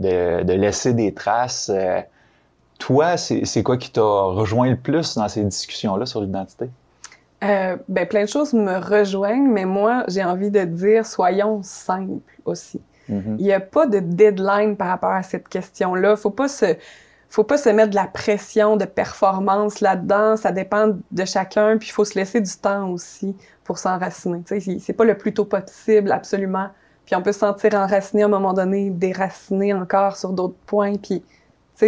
de, 0.00 0.52
laisser 0.52 0.92
des 0.92 1.14
traces. 1.14 1.70
Euh, 1.72 2.00
toi, 2.78 3.16
c'est 3.16 3.62
quoi 3.62 3.76
qui 3.76 3.90
t'a 3.90 4.02
rejoint 4.02 4.68
le 4.68 4.76
plus 4.76 5.14
dans 5.14 5.28
ces 5.28 5.44
discussions-là 5.44 6.04
sur 6.04 6.20
l'identité? 6.20 6.68
Euh, 7.44 7.76
ben, 7.88 8.06
plein 8.06 8.24
de 8.24 8.28
choses 8.28 8.52
me 8.52 8.78
rejoignent, 8.78 9.48
mais 9.48 9.64
moi, 9.64 10.04
j'ai 10.08 10.24
envie 10.24 10.50
de 10.50 10.64
dire 10.64 11.06
soyons 11.06 11.62
simples 11.62 12.20
aussi. 12.44 12.80
Mm-hmm. 13.10 13.36
Il 13.38 13.44
n'y 13.44 13.52
a 13.52 13.60
pas 13.60 13.86
de 13.86 14.00
deadline 14.00 14.76
par 14.76 14.88
rapport 14.88 15.12
à 15.12 15.22
cette 15.22 15.48
question-là. 15.48 16.16
Faut 16.16 16.30
pas 16.30 16.48
se 16.48 16.76
faut 17.28 17.44
pas 17.44 17.58
se 17.58 17.68
mettre 17.68 17.90
de 17.90 17.96
la 17.96 18.06
pression 18.06 18.76
de 18.76 18.84
performance 18.84 19.80
là-dedans. 19.80 20.36
Ça 20.36 20.52
dépend 20.52 20.92
de 21.10 21.24
chacun, 21.24 21.76
puis 21.76 21.88
il 21.88 21.92
faut 21.92 22.04
se 22.04 22.14
laisser 22.14 22.40
du 22.40 22.52
temps 22.52 22.88
aussi 22.88 23.36
pour 23.64 23.78
s'enraciner. 23.78 24.42
C'est 24.80 24.92
pas 24.92 25.04
le 25.04 25.18
plus 25.18 25.34
tôt 25.34 25.44
possible, 25.44 26.12
absolument. 26.12 26.68
Puis 27.04 27.14
on 27.14 27.22
peut 27.22 27.32
se 27.32 27.40
sentir 27.40 27.74
enraciné 27.74 28.22
à 28.22 28.26
un 28.26 28.28
moment 28.28 28.52
donné, 28.52 28.90
déraciné 28.90 29.72
encore 29.72 30.16
sur 30.16 30.30
d'autres 30.32 30.56
points, 30.66 30.94
puis 30.96 31.22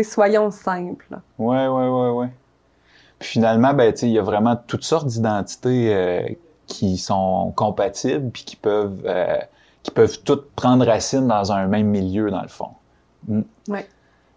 soyons 0.05 0.51
simples. 0.51 1.19
Ouais, 1.39 1.67
ouais, 1.67 1.89
ouais, 1.89 2.11
ouais. 2.11 2.29
Puis 3.19 3.31
finalement, 3.31 3.75
ben, 3.75 3.93
il 4.03 4.11
y 4.11 4.19
a 4.19 4.23
vraiment 4.23 4.57
toutes 4.67 4.85
sortes 4.85 5.09
d'identités 5.09 5.95
euh, 5.95 6.29
qui 6.67 6.99
sont 6.99 7.53
compatibles, 7.57 8.31
puis 8.31 8.45
qui 8.45 8.57
peuvent, 8.57 9.03
euh, 9.07 9.39
qui 9.83 9.91
peuvent 9.91 10.19
toutes 10.25 10.51
prendre 10.53 10.87
racine 10.87 11.27
dans 11.29 11.53
un 11.53 11.67
même 11.67 11.89
milieu, 11.89 12.31
dans 12.31 12.43
le 12.43 12.49
fond. 12.49 12.71
Mm. 13.27 13.43
Ouais. 13.69 13.87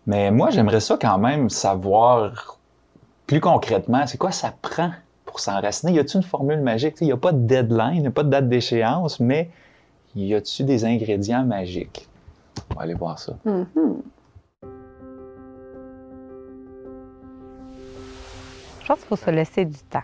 Mais 0.08 0.32
moi, 0.32 0.50
j'aimerais 0.50 0.80
ça 0.80 0.98
quand 1.00 1.18
même 1.18 1.50
savoir 1.50 2.58
plus 3.28 3.40
concrètement, 3.40 4.06
c'est 4.08 4.18
quoi 4.18 4.32
ça 4.32 4.54
prend 4.62 4.92
pour 5.26 5.40
s'enraciner? 5.40 5.94
Y 5.94 6.00
a-t-il 6.00 6.18
une 6.18 6.24
formule 6.24 6.60
magique? 6.62 6.96
Il 7.02 7.06
n'y 7.06 7.14
a 7.14 7.18
pas 7.18 7.32
de 7.32 7.40
deadline, 7.40 7.96
il 7.96 8.02
n'y 8.02 8.08
a 8.08 8.12
pas 8.12 8.24
de 8.24 8.30
date 8.30 8.50
d'échéance, 8.50 9.20
mais 9.20 9.50
y 10.16 10.34
a-t-il 10.34 10.66
des 10.66 10.84
ingrédients 10.84 11.44
magiques? 11.44 12.10
On 12.72 12.76
va 12.76 12.82
aller 12.82 12.94
voir 12.94 13.18
ça. 13.20 13.34
Mm-hmm. 13.46 14.02
Je 18.82 18.88
pense 18.88 19.00
qu'il 19.00 19.08
faut 19.08 19.16
se 19.16 19.30
laisser 19.30 19.64
du 19.64 19.78
temps. 19.90 20.04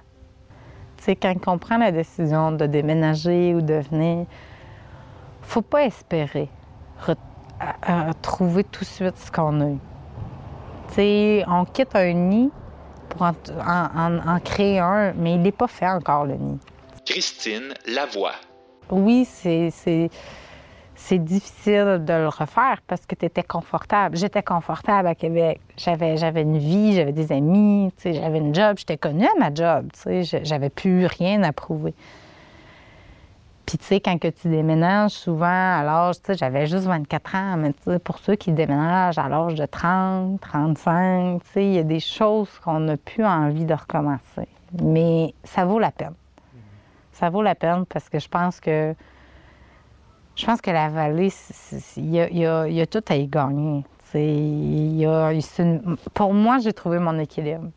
sais, 1.00 1.16
quand 1.16 1.36
on 1.48 1.58
prend 1.58 1.78
la 1.78 1.92
décision 1.92 2.52
de 2.54 2.66
déménager 2.66 3.54
ou 3.54 3.62
de 3.62 3.82
venir, 3.92 4.26
faut 5.48 5.62
pas 5.62 5.86
espérer 5.86 6.50
trouver 8.22 8.64
tout 8.64 8.82
de 8.82 8.86
suite 8.86 9.18
ce 9.18 9.32
qu'on 9.32 9.62
a 9.62 9.70
eu. 9.70 11.44
on 11.48 11.66
quitte 11.66 11.96
un 11.96 12.14
nid 12.14 12.52
pour 13.10 13.24
en, 13.24 14.40
créer 14.44 14.80
un, 14.80 15.14
mais 15.14 15.34
il 15.36 15.42
n'est 15.42 15.52
pas 15.52 15.68
fait 15.68 15.88
encore, 15.88 16.26
le 16.26 16.36
nid. 16.36 16.60
Christine 17.06 17.74
Lavoie. 17.88 18.36
Oui, 18.90 19.26
c'est 19.26 19.72
c'est 21.00 21.20
difficile 21.20 22.04
de 22.04 22.14
le 22.14 22.28
refaire 22.28 22.82
parce 22.88 23.06
que 23.06 23.14
tu 23.14 23.26
étais 23.26 23.44
confortable. 23.44 24.18
J'étais 24.18 24.42
confortable 24.42 25.08
à 25.08 25.16
Québec. 25.16 25.62
J'avais, 25.78 26.18
j'avais 26.18 26.42
une 26.42 26.58
vie, 26.58 26.96
j'avais 26.96 27.12
des 27.12 27.32
amis, 27.32 27.92
j'avais 28.04 28.40
une 28.40 28.54
job, 28.54 28.78
j'étais 28.80 28.98
connue 28.98 29.28
à 29.28 29.40
ma 29.40 29.54
job, 29.54 29.90
j'avais 30.22 30.70
plus 30.70 31.06
rien 31.06 31.44
à 31.44 31.54
prouver. 31.54 31.94
Puis, 33.68 33.78
tu 33.78 33.86
sais, 33.86 34.00
quand 34.00 34.18
que 34.18 34.30
tu 34.30 34.48
déménages, 34.48 35.12
souvent, 35.12 35.46
à 35.46 35.84
l'âge, 35.84 36.22
tu 36.22 36.28
sais, 36.28 36.38
j'avais 36.38 36.68
juste 36.68 36.86
24 36.86 37.36
ans, 37.36 37.58
mais 37.58 37.74
tu 37.74 37.84
sais, 37.84 38.00
pour 38.00 38.18
ceux 38.18 38.36
qui 38.36 38.54
déménagent 38.54 39.18
à 39.18 39.28
l'âge 39.28 39.56
de 39.56 39.66
30, 39.66 40.40
35, 40.40 41.44
tu 41.44 41.50
sais, 41.52 41.66
il 41.66 41.74
y 41.74 41.80
a 41.80 41.84
des 41.84 42.00
choses 42.00 42.50
qu'on 42.64 42.80
n'a 42.80 42.96
plus 42.96 43.26
envie 43.26 43.66
de 43.66 43.74
recommencer. 43.74 44.48
Mais 44.82 45.34
ça 45.44 45.66
vaut 45.66 45.80
la 45.80 45.92
peine. 45.92 46.14
Ça 47.12 47.30
vaut 47.30 47.42
la 47.42 47.56
peine 47.56 47.86
parce 47.86 48.08
que 48.08 48.20
je 48.20 48.30
pense 48.30 48.62
que 48.62 48.96
je 50.38 50.46
pense 50.46 50.62
que 50.62 50.72
la 50.72 50.88
vallée, 50.88 51.34
il 51.98 52.16
y, 52.16 52.46
a, 52.46 52.86
tout 52.86 53.04
à 53.10 53.16
y 53.16 53.28
gagner. 53.28 53.84
pour 56.14 56.34
moi, 56.34 56.60
j'ai 56.60 56.74
trouvé 56.74 57.00
mon 57.00 57.20
équilibre. 57.20 57.70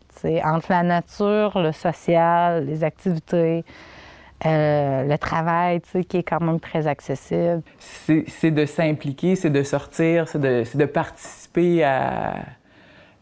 Entre 0.44 0.66
la 0.70 0.82
nature, 0.84 1.58
le 1.58 1.72
social, 1.72 2.66
les 2.66 2.84
activités, 2.84 3.64
euh, 4.46 5.04
le 5.04 5.18
travail, 5.18 5.80
qui 6.08 6.16
est 6.16 6.22
quand 6.22 6.40
même 6.40 6.60
très 6.60 6.86
accessible. 6.86 7.62
C'est 7.78 8.50
de 8.50 8.66
s'impliquer, 8.66 9.36
c'est 9.36 9.50
de 9.50 9.62
sortir, 9.62 10.28
c'est 10.28 10.40
de, 10.40 10.86
participer 10.86 11.84
à, 11.84 12.36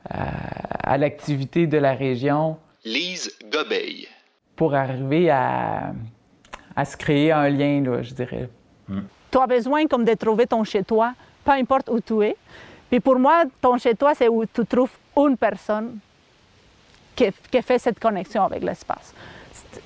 à, 0.08 0.98
l'activité 0.98 1.66
de 1.66 1.78
la 1.78 1.94
région. 1.94 2.56
Lise 2.84 3.36
Gobeil. 3.50 4.06
Pour 4.56 4.74
arriver 4.74 5.30
à, 5.30 5.92
à 6.76 6.84
se 6.84 6.96
créer 6.96 7.32
un 7.32 7.48
lien, 7.48 7.82
là, 7.82 8.02
je 8.02 8.14
dirais. 8.14 8.48
Hmm 8.88 9.00
tu 9.30 9.38
as 9.38 9.46
besoin 9.46 9.86
comme 9.86 10.04
de 10.04 10.14
trouver 10.14 10.46
ton 10.46 10.64
chez-toi, 10.64 11.14
peu 11.44 11.52
importe 11.52 11.88
où 11.90 12.00
tu 12.00 12.22
es. 12.22 12.36
Puis 12.90 13.00
pour 13.00 13.18
moi, 13.18 13.44
ton 13.60 13.76
chez-toi, 13.78 14.14
c'est 14.14 14.28
où 14.28 14.44
tu 14.46 14.64
trouves 14.64 14.90
une 15.16 15.36
personne 15.36 15.98
qui, 17.14 17.26
qui 17.50 17.62
fait 17.62 17.78
cette 17.78 17.98
connexion 17.98 18.44
avec 18.44 18.62
l'espace. 18.62 19.12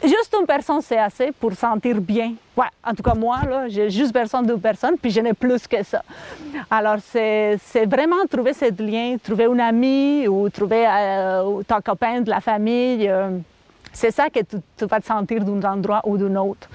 Juste 0.02 0.34
une 0.38 0.46
personne, 0.46 0.80
c'est 0.80 0.98
assez 0.98 1.32
pour 1.32 1.52
sentir 1.52 2.00
bien. 2.00 2.34
Ouais, 2.56 2.66
en 2.84 2.92
tout 2.94 3.02
cas, 3.02 3.14
moi, 3.14 3.40
j'ai 3.68 3.90
juste 3.90 4.12
besoin 4.12 4.42
d'une 4.42 4.60
personne, 4.60 4.96
puis 5.00 5.10
je 5.10 5.20
n'ai 5.20 5.32
plus 5.32 5.66
que 5.66 5.82
ça. 5.82 6.02
Alors, 6.70 6.96
c'est 7.00 7.58
vraiment 7.86 8.24
trouver 8.30 8.52
ce 8.52 8.70
lien, 8.82 9.16
trouver 9.22 9.44
une 9.44 9.60
amie 9.60 10.28
ou 10.28 10.48
trouver 10.50 10.86
euh, 10.88 11.62
ton 11.66 11.80
copain 11.80 12.20
de 12.20 12.30
la 12.30 12.40
famille. 12.40 13.08
Euh, 13.08 13.38
c'est 13.92 14.10
ça 14.10 14.30
que 14.30 14.40
tu, 14.40 14.56
tu 14.76 14.86
vas 14.86 15.00
te 15.00 15.06
sentir 15.06 15.44
d'un 15.44 15.72
endroit 15.72 16.00
ou 16.04 16.16
d'un 16.16 16.36
autre 16.36 16.68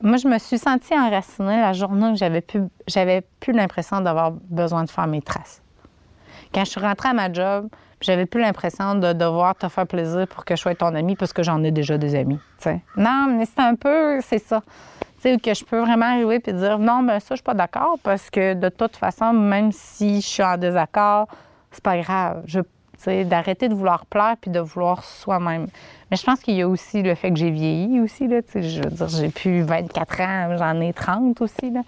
moi, 0.00 0.16
je 0.16 0.28
me 0.28 0.38
suis 0.38 0.58
sentie 0.58 0.94
enracinée 0.94 1.60
la 1.60 1.72
journée 1.72 2.08
où 2.08 2.16
j'avais 2.16 2.40
plus, 2.40 2.62
j'avais 2.86 3.22
plus 3.40 3.52
l'impression 3.52 4.00
d'avoir 4.00 4.30
besoin 4.32 4.84
de 4.84 4.90
faire 4.90 5.06
mes 5.06 5.22
traces. 5.22 5.62
Quand 6.52 6.64
je 6.64 6.70
suis 6.70 6.80
rentrée 6.80 7.08
à 7.08 7.12
ma 7.12 7.32
job, 7.32 7.68
j'avais 8.04 8.26
plus 8.26 8.40
l'impression 8.40 8.94
de 8.94 9.12
devoir 9.12 9.54
te 9.54 9.68
faire 9.68 9.86
plaisir 9.86 10.26
pour 10.28 10.44
que 10.44 10.54
je 10.56 10.60
sois 10.60 10.74
ton 10.74 10.94
ami 10.94 11.16
parce 11.16 11.32
que 11.32 11.42
j'en 11.42 11.62
ai 11.64 11.70
déjà 11.70 11.98
des 11.98 12.14
amis. 12.14 12.38
Non, 12.96 13.26
mais 13.28 13.46
c'est 13.46 13.62
un 13.62 13.74
peu, 13.74 14.20
c'est 14.20 14.38
ça. 14.38 14.62
sais, 15.18 15.38
que 15.38 15.54
je 15.54 15.64
peux 15.64 15.80
vraiment 15.80 16.06
arriver 16.06 16.40
et 16.46 16.52
dire 16.52 16.78
non, 16.78 17.02
mais 17.02 17.20
ça, 17.20 17.28
je 17.30 17.36
suis 17.36 17.42
pas 17.42 17.54
d'accord 17.54 17.98
parce 18.02 18.30
que 18.30 18.54
de 18.54 18.68
toute 18.68 18.96
façon, 18.96 19.32
même 19.32 19.72
si 19.72 20.20
je 20.20 20.26
suis 20.26 20.42
en 20.42 20.56
désaccord, 20.56 21.28
c'est 21.70 21.82
pas 21.82 21.98
grave. 21.98 22.42
Je 22.46 22.60
d'arrêter 23.24 23.68
de 23.68 23.74
vouloir 23.74 24.06
plaire 24.06 24.36
puis 24.40 24.50
de 24.50 24.60
vouloir 24.60 25.04
soi-même. 25.04 25.66
Mais 26.10 26.16
je 26.16 26.24
pense 26.24 26.40
qu'il 26.40 26.54
y 26.54 26.62
a 26.62 26.68
aussi 26.68 27.02
le 27.02 27.14
fait 27.14 27.30
que 27.30 27.36
j'ai 27.36 27.50
vieilli 27.50 28.00
aussi. 28.00 28.26
Là, 28.26 28.40
je 28.54 28.82
veux 28.82 28.90
dire, 28.90 29.08
j'ai 29.08 29.28
plus 29.28 29.62
24 29.62 30.20
ans, 30.20 30.56
j'en 30.56 30.80
ai 30.80 30.92
30 30.92 31.40
aussi. 31.40 31.70
Là. 31.70 31.82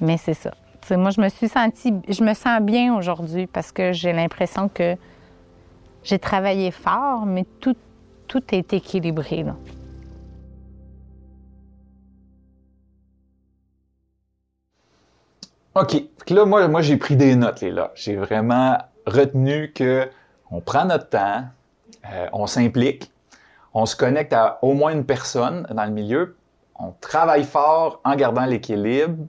Mais 0.00 0.16
c'est 0.16 0.34
ça. 0.34 0.50
moi, 0.90 1.10
je 1.10 1.20
me 1.20 1.28
suis 1.28 1.48
sentie, 1.48 1.94
je 2.08 2.22
me 2.22 2.34
sens 2.34 2.60
bien 2.60 2.94
aujourd'hui 2.94 3.46
parce 3.46 3.72
que 3.72 3.92
j'ai 3.92 4.12
l'impression 4.12 4.68
que 4.68 4.96
j'ai 6.02 6.18
travaillé 6.18 6.70
fort, 6.70 7.26
mais 7.26 7.44
tout, 7.60 7.76
tout 8.26 8.42
est 8.52 8.72
équilibré. 8.72 9.42
Là. 9.42 9.56
OK. 15.74 16.02
Là, 16.28 16.44
moi, 16.44 16.66
moi 16.68 16.82
j'ai 16.82 16.96
pris 16.96 17.16
des 17.16 17.36
notes, 17.36 17.62
là. 17.62 17.92
J'ai 17.94 18.16
vraiment 18.16 18.78
retenu 19.06 19.72
que 19.72 20.08
on 20.50 20.60
prend 20.60 20.84
notre 20.84 21.08
temps, 21.08 21.44
euh, 22.10 22.26
on 22.32 22.46
s'implique, 22.46 23.10
on 23.74 23.86
se 23.86 23.94
connecte 23.94 24.32
à 24.32 24.58
au 24.62 24.74
moins 24.74 24.92
une 24.92 25.04
personne 25.04 25.66
dans 25.70 25.84
le 25.84 25.90
milieu, 25.90 26.36
on 26.78 26.92
travaille 27.00 27.44
fort 27.44 28.00
en 28.04 28.16
gardant 28.16 28.44
l'équilibre. 28.44 29.26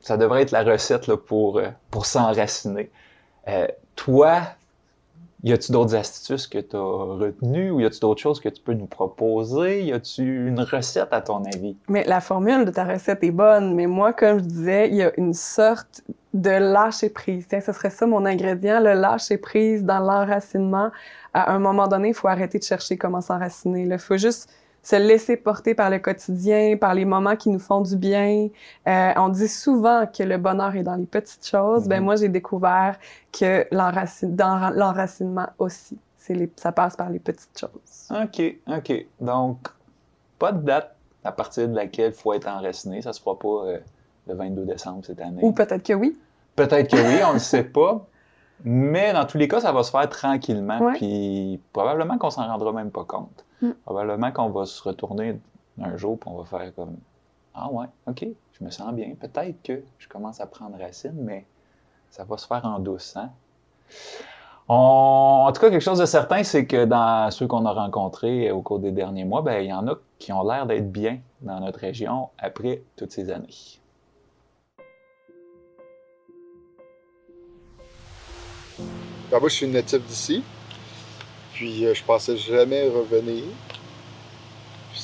Ça 0.00 0.16
devrait 0.16 0.42
être 0.42 0.50
la 0.50 0.64
recette 0.64 1.08
euh, 1.08 1.16
pour 1.90 2.06
s'enraciner. 2.06 2.90
Euh, 3.48 3.66
toi, 3.96 4.42
y 5.44 5.52
a-tu 5.52 5.72
d'autres 5.72 5.94
astuces 5.94 6.46
que 6.46 6.58
tu 6.58 6.74
as 6.74 6.80
retenues 6.80 7.70
ou 7.70 7.80
y 7.80 7.84
a-tu 7.84 8.00
d'autres 8.00 8.20
choses 8.20 8.40
que 8.40 8.48
tu 8.48 8.62
peux 8.62 8.72
nous 8.72 8.86
proposer? 8.86 9.82
Y 9.84 9.92
a-tu 9.92 10.48
une 10.48 10.60
recette 10.60 11.12
à 11.12 11.20
ton 11.20 11.44
avis? 11.44 11.76
Mais 11.88 12.02
la 12.04 12.22
formule 12.22 12.64
de 12.64 12.70
ta 12.70 12.84
recette 12.84 13.22
est 13.22 13.30
bonne, 13.30 13.74
mais 13.74 13.86
moi, 13.86 14.14
comme 14.14 14.38
je 14.38 14.44
disais, 14.44 14.88
il 14.88 14.96
y 14.96 15.02
a 15.02 15.12
une 15.18 15.34
sorte 15.34 16.02
de 16.32 16.48
lâcher 16.48 17.10
prise. 17.10 17.46
Tiens, 17.46 17.60
ce 17.60 17.72
serait 17.72 17.90
ça 17.90 18.06
mon 18.06 18.24
ingrédient, 18.24 18.80
le 18.80 18.94
lâcher 18.94 19.36
prise 19.36 19.84
dans 19.84 20.00
l'enracinement. 20.00 20.90
À 21.34 21.52
un 21.52 21.58
moment 21.58 21.88
donné, 21.88 22.08
il 22.08 22.14
faut 22.14 22.28
arrêter 22.28 22.58
de 22.58 22.64
chercher 22.64 22.96
comment 22.96 23.20
s'enraciner. 23.20 23.82
Il 23.82 23.98
faut 23.98 24.16
juste 24.16 24.48
se 24.84 24.96
laisser 24.96 25.36
porter 25.36 25.74
par 25.74 25.90
le 25.90 25.98
quotidien, 25.98 26.76
par 26.76 26.94
les 26.94 27.06
moments 27.06 27.36
qui 27.36 27.48
nous 27.48 27.58
font 27.58 27.80
du 27.80 27.96
bien. 27.96 28.48
Euh, 28.86 29.12
on 29.16 29.30
dit 29.30 29.48
souvent 29.48 30.06
que 30.06 30.22
le 30.22 30.36
bonheur 30.36 30.76
est 30.76 30.82
dans 30.82 30.94
les 30.94 31.06
petites 31.06 31.46
choses. 31.46 31.88
Ben 31.88 32.00
mm-hmm. 32.00 32.04
moi, 32.04 32.16
j'ai 32.16 32.28
découvert 32.28 32.98
que 33.32 33.66
dans 33.72 34.70
l'enracinement 34.74 35.48
aussi, 35.58 35.98
les, 36.28 36.50
ça 36.56 36.70
passe 36.70 36.96
par 36.96 37.08
les 37.10 37.18
petites 37.18 37.58
choses. 37.58 38.10
OK, 38.10 38.42
OK. 38.68 39.06
Donc, 39.20 39.68
pas 40.38 40.52
de 40.52 40.62
date 40.62 40.94
à 41.24 41.32
partir 41.32 41.66
de 41.66 41.74
laquelle 41.74 42.12
il 42.12 42.14
faut 42.14 42.34
être 42.34 42.46
enraciné. 42.46 43.00
Ça 43.00 43.14
se 43.14 43.20
fera 43.20 43.38
pas 43.38 43.48
euh, 43.48 43.78
le 44.26 44.34
22 44.34 44.66
décembre 44.66 45.04
cette 45.04 45.20
année. 45.20 45.40
Ou 45.42 45.52
peut-être 45.52 45.82
que 45.82 45.94
oui. 45.94 46.18
Peut-être 46.56 46.90
que 46.90 46.96
oui, 46.96 47.22
on 47.24 47.28
ne 47.28 47.32
le 47.34 47.38
sait 47.38 47.64
pas. 47.64 48.06
Mais 48.62 49.12
dans 49.14 49.24
tous 49.24 49.38
les 49.38 49.48
cas, 49.48 49.60
ça 49.60 49.72
va 49.72 49.82
se 49.82 49.90
faire 49.90 50.08
tranquillement. 50.10 50.92
Puis 50.94 51.58
probablement 51.72 52.18
qu'on 52.18 52.30
s'en 52.30 52.46
rendra 52.46 52.72
même 52.72 52.90
pas 52.90 53.04
compte. 53.04 53.43
Mm. 53.62 53.70
Probablement 53.84 54.32
qu'on 54.32 54.50
va 54.50 54.66
se 54.66 54.82
retourner 54.82 55.38
un 55.80 55.96
jour 55.96 56.18
et 56.24 56.28
on 56.28 56.42
va 56.42 56.44
faire 56.44 56.74
comme 56.74 56.96
Ah 57.54 57.70
ouais, 57.70 57.86
OK, 58.06 58.26
je 58.52 58.64
me 58.64 58.70
sens 58.70 58.92
bien. 58.92 59.14
Peut-être 59.20 59.62
que 59.62 59.82
je 59.98 60.08
commence 60.08 60.40
à 60.40 60.46
prendre 60.46 60.78
racine, 60.78 61.16
mais 61.16 61.46
ça 62.10 62.24
va 62.24 62.36
se 62.36 62.46
faire 62.46 62.64
en 62.64 62.78
douce. 62.78 63.16
Hein? 63.16 63.30
En 64.66 65.50
tout 65.52 65.60
cas, 65.60 65.68
quelque 65.68 65.82
chose 65.82 65.98
de 65.98 66.06
certain, 66.06 66.42
c'est 66.42 66.64
que 66.64 66.86
dans 66.86 67.30
ceux 67.30 67.46
qu'on 67.46 67.66
a 67.66 67.72
rencontrés 67.72 68.50
au 68.50 68.62
cours 68.62 68.78
des 68.78 68.92
derniers 68.92 69.24
mois, 69.24 69.42
ben, 69.42 69.62
il 69.62 69.68
y 69.68 69.72
en 69.72 69.86
a 69.88 69.94
qui 70.18 70.32
ont 70.32 70.42
l'air 70.42 70.66
d'être 70.66 70.90
bien 70.90 71.18
dans 71.42 71.60
notre 71.60 71.80
région 71.80 72.30
après 72.38 72.82
toutes 72.96 73.12
ces 73.12 73.30
années. 73.30 73.78
Ben, 79.30 79.38
moi, 79.38 79.48
je 79.48 79.54
suis 79.54 79.68
natif 79.68 80.00
d'ici, 80.06 80.42
puis 81.54 81.86
euh, 81.86 81.94
je 81.94 82.02
pensais 82.04 82.36
jamais 82.36 82.88
revenir 82.88 83.44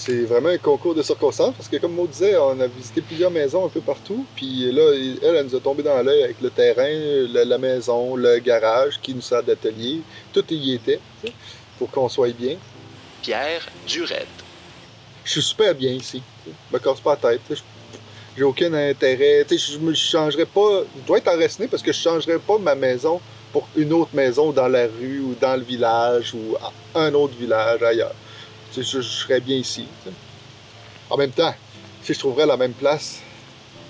c'est 0.01 0.23
vraiment 0.23 0.49
un 0.49 0.59
concours 0.59 0.95
de 0.95 1.03
circonstances 1.03 1.55
parce 1.55 1.69
que, 1.69 1.77
comme 1.77 1.95
Maud 1.95 2.11
disait, 2.11 2.37
on 2.37 2.59
a 2.61 2.67
visité 2.67 3.03
plusieurs 3.03 3.31
maisons 3.31 3.67
un 3.67 3.69
peu 3.69 3.81
partout. 3.81 4.25
Puis 4.35 4.73
là, 4.73 4.93
elle, 4.95 5.19
elle 5.23 5.47
nous 5.47 5.55
a 5.55 5.61
tombé 5.61 5.83
dans 5.83 6.01
l'œil 6.03 6.23
avec 6.23 6.41
le 6.41 6.49
terrain, 6.49 6.89
la, 7.33 7.59
maison, 7.59 8.17
le 8.17 8.39
garage 8.39 8.99
qui 9.03 9.15
nous 9.15 9.21
sert 9.21 9.43
d'atelier. 9.43 10.01
Tout 10.33 10.45
y 10.51 10.75
était 10.75 11.01
pour 11.79 11.91
qu'on 11.91 12.09
soit 12.09 12.35
bien. 12.35 12.57
Pierre 13.21 13.69
Durette. 13.87 14.27
Je 15.25 15.33
suis 15.33 15.43
super 15.43 15.75
bien 15.75 15.93
ici. 15.93 16.23
Je 16.47 16.53
me 16.73 16.79
casse 16.79 17.01
pas 17.01 17.19
la 17.23 17.33
tête. 17.33 17.63
J'ai 18.37 18.43
aucun 18.43 18.73
intérêt. 18.73 19.45
Je 19.51 19.79
ne 19.79 19.93
changerais 19.93 20.47
pas. 20.47 20.83
Je 20.97 21.07
dois 21.07 21.19
être 21.19 21.29
enraciné 21.29 21.69
parce 21.69 21.83
que 21.83 21.93
je 21.93 21.99
ne 21.99 22.03
changerais 22.03 22.39
pas 22.39 22.59
ma 22.59 22.75
maison 22.75 23.21
pour 23.53 23.67
une 23.77 23.93
autre 23.93 24.15
maison 24.15 24.53
dans 24.53 24.69
la 24.69 24.87
rue 24.87 25.21
ou 25.21 25.35
dans 25.41 25.57
le 25.57 25.63
village 25.63 26.35
ou 26.35 26.57
un 26.95 27.13
autre 27.15 27.35
village 27.37 27.83
ailleurs 27.83 28.15
je, 28.75 29.01
serais 29.01 29.41
bien 29.41 29.57
ici. 29.57 29.87
En 31.09 31.17
même 31.17 31.31
temps, 31.31 31.55
si 32.03 32.15
je 32.15 32.19
trouverais 32.19 32.47
la 32.47 32.57
même 32.57 32.73
place 32.73 33.21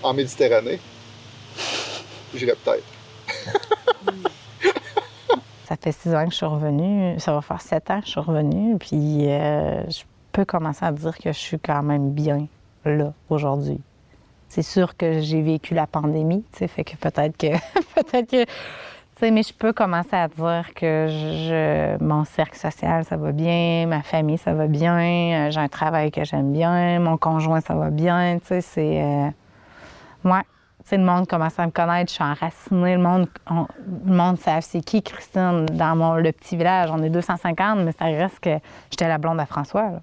en 0.02 0.14
Méditerranée, 0.14 0.80
j'irais 2.34 2.56
peut-être. 2.64 2.84
ça 5.68 5.76
fait 5.76 5.92
six 5.92 6.14
ans 6.14 6.24
que 6.24 6.30
je 6.30 6.36
suis 6.36 6.46
revenue. 6.46 7.20
Ça 7.20 7.32
va 7.32 7.42
faire 7.42 7.60
sept 7.60 7.90
ans 7.90 8.00
que 8.00 8.06
je 8.06 8.12
suis 8.12 8.20
revenue. 8.20 8.78
Puis 8.78 9.28
euh, 9.28 9.88
je 9.90 10.02
peux 10.32 10.44
commencer 10.44 10.84
à 10.84 10.92
dire 10.92 11.16
que 11.18 11.32
je 11.32 11.38
suis 11.38 11.58
quand 11.58 11.82
même 11.82 12.12
bien 12.12 12.46
là 12.84 13.12
aujourd'hui. 13.28 13.80
C'est 14.48 14.62
sûr 14.62 14.96
que 14.96 15.20
j'ai 15.20 15.42
vécu 15.42 15.74
la 15.74 15.86
pandémie, 15.86 16.42
fait 16.52 16.82
que 16.82 16.96
peut-être 16.96 17.36
que 17.36 17.52
peut-être 17.94 18.30
que 18.30 18.44
mais 19.28 19.42
je 19.42 19.52
peux 19.52 19.72
commencer 19.72 20.14
à 20.14 20.28
dire 20.28 20.72
que 20.74 21.06
je, 21.08 22.02
mon 22.02 22.24
cercle 22.24 22.56
social, 22.56 23.04
ça 23.04 23.16
va 23.16 23.32
bien, 23.32 23.86
ma 23.86 24.02
famille, 24.02 24.38
ça 24.38 24.54
va 24.54 24.66
bien, 24.66 24.96
euh, 24.98 25.50
j'ai 25.50 25.60
un 25.60 25.68
travail 25.68 26.10
que 26.10 26.24
j'aime 26.24 26.52
bien, 26.52 26.98
mon 27.00 27.18
conjoint, 27.18 27.60
ça 27.60 27.74
va 27.74 27.90
bien. 27.90 28.38
C'est. 28.42 29.02
Euh, 29.02 29.28
ouais. 30.24 30.42
Tu 30.88 30.96
le 30.96 31.04
monde 31.04 31.28
commence 31.28 31.56
à 31.58 31.66
me 31.66 31.70
connaître, 31.70 32.10
je 32.10 32.14
suis 32.14 32.24
enracinée. 32.24 32.96
Le 32.96 33.02
monde, 33.02 33.28
le 33.48 34.12
monde 34.12 34.38
sait 34.38 34.60
c'est 34.60 34.80
qui 34.80 35.02
Christine 35.02 35.66
dans 35.66 35.94
mon, 35.94 36.14
le 36.14 36.32
petit 36.32 36.56
village. 36.56 36.90
On 36.90 37.00
est 37.02 37.10
250, 37.10 37.80
mais 37.80 37.92
ça 37.92 38.06
reste 38.06 38.40
que 38.40 38.58
j'étais 38.90 39.06
la 39.06 39.18
blonde 39.18 39.38
à 39.38 39.46
François. 39.46 40.00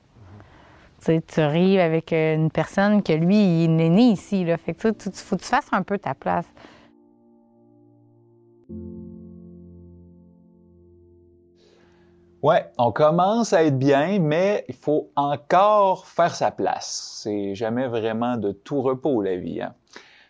Tu 1.06 1.42
arrives 1.42 1.80
avec 1.80 2.12
une 2.14 2.50
personne 2.52 3.04
que 3.04 3.14
lui, 3.14 3.66
il 3.66 3.82
est 3.82 3.90
né 3.90 4.12
ici. 4.12 4.46
Là. 4.46 4.58
Fait 4.58 4.74
que 4.74 4.92
tu, 4.92 5.10
faut 5.12 5.36
que 5.36 5.42
tu 5.42 5.48
fasses 5.48 5.68
un 5.72 5.82
peu 5.82 5.98
ta 5.98 6.14
place. 6.14 6.46
Ouais, 12.44 12.70
on 12.78 12.92
commence 12.92 13.52
à 13.52 13.64
être 13.64 13.80
bien, 13.80 14.20
mais 14.20 14.64
il 14.70 14.76
faut 14.76 15.10
encore 15.16 16.06
faire 16.06 16.36
sa 16.36 16.52
place. 16.52 17.20
C'est 17.24 17.56
jamais 17.56 17.88
vraiment 17.88 18.38
de 18.38 18.52
tout 18.52 18.82
repos, 18.82 19.22
la 19.24 19.38
vie. 19.38 19.62
Hein? 19.62 19.74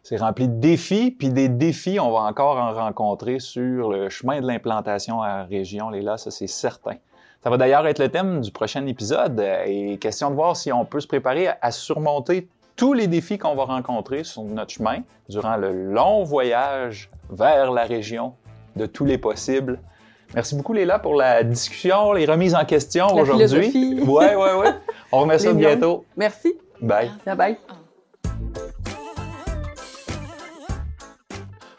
C'est 0.04 0.16
rempli 0.16 0.48
de 0.48 0.58
défis, 0.60 1.12
puis 1.12 1.30
des 1.30 1.50
défis, 1.50 2.00
on 2.00 2.12
va 2.12 2.20
encore 2.20 2.58
en 2.58 2.74
rencontrer 2.74 3.40
sur 3.40 3.92
le 3.92 4.08
chemin 4.08 4.40
de 4.40 4.48
l'implantation 4.48 5.22
à 5.22 5.28
la 5.28 5.44
région, 5.44 5.90
Léla, 5.90 6.18
ça 6.18 6.32
c'est 6.32 6.48
certain. 6.48 6.96
Ça 7.44 7.50
va 7.50 7.58
d'ailleurs 7.58 7.86
être 7.86 8.00
le 8.00 8.08
thème 8.08 8.40
du 8.40 8.52
prochain 8.52 8.86
épisode, 8.86 9.44
et 9.66 9.98
question 9.98 10.30
de 10.30 10.36
voir 10.36 10.56
si 10.56 10.72
on 10.72 10.86
peut 10.86 11.02
se 11.02 11.08
préparer 11.08 11.50
à 11.62 11.72
surmonter 11.72 12.48
tous 12.78 12.94
les 12.94 13.08
défis 13.08 13.38
qu'on 13.38 13.56
va 13.56 13.66
rencontrer 13.66 14.24
sur 14.24 14.44
notre 14.44 14.72
chemin 14.72 15.00
durant 15.28 15.58
le 15.58 15.72
long 15.72 16.24
voyage 16.24 17.10
vers 17.30 17.72
la 17.72 17.84
région 17.84 18.36
de 18.76 18.86
tous 18.86 19.04
les 19.04 19.18
possibles 19.18 19.80
Merci 20.36 20.56
beaucoup, 20.56 20.74
Léla, 20.74 21.00
pour 21.00 21.16
la 21.16 21.42
discussion, 21.44 22.12
les 22.12 22.26
remises 22.26 22.54
en 22.54 22.66
question 22.66 23.08
aujourd'hui. 23.16 23.72
Oui, 23.74 24.26
oui, 24.36 24.50
oui. 24.60 24.68
On 25.12 25.22
remet 25.22 25.40
ça 25.40 25.54
bientôt. 25.54 26.06
Merci. 26.18 26.54
Bye. 26.82 27.10
Bye 27.26 27.36
bye. 27.36 27.58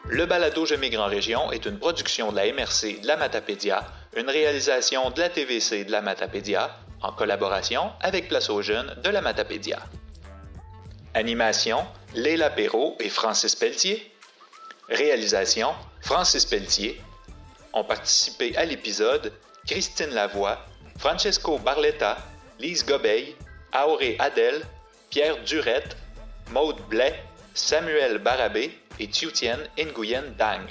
Le 0.09 0.25
balado 0.25 0.65
Je 0.65 0.73
migre 0.73 0.99
en 0.99 1.05
région 1.05 1.51
est 1.51 1.67
une 1.67 1.77
production 1.77 2.31
de 2.31 2.37
la 2.37 2.51
MRC 2.51 3.01
de 3.03 3.07
la 3.07 3.17
Matapédia, 3.17 3.83
une 4.17 4.27
réalisation 4.27 5.11
de 5.11 5.19
la 5.19 5.29
TVC 5.29 5.85
de 5.85 5.91
la 5.91 6.01
Matapédia, 6.01 6.71
en 7.03 7.11
collaboration 7.11 7.91
avec 8.01 8.27
Place 8.27 8.49
aux 8.49 8.63
jeunes 8.63 8.95
de 9.03 9.09
la 9.11 9.21
Matapédia. 9.21 9.77
Animation, 11.19 11.85
Léla 12.15 12.49
Perrault 12.49 12.95
et 13.01 13.09
Francis 13.09 13.53
Pelletier. 13.53 14.09
Réalisation, 14.87 15.75
Francis 15.99 16.45
Pelletier 16.45 17.01
ont 17.73 17.83
participé 17.83 18.55
à 18.55 18.63
l'épisode 18.63 19.33
Christine 19.67 20.11
Lavoie, 20.11 20.65
Francesco 20.97 21.59
Barletta, 21.59 22.17
Lise 22.57 22.85
Gobeil, 22.85 23.35
Auré 23.75 24.15
Adel, 24.19 24.65
Pierre 25.09 25.43
Durette, 25.43 25.97
Maude 26.51 26.79
Blais, 26.87 27.21
Samuel 27.53 28.19
Barabé 28.19 28.71
et 28.97 29.09
Tiutienne 29.09 29.67
Nguyen 29.77 30.33
Dang. 30.37 30.65